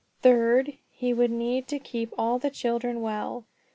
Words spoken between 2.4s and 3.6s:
other children well.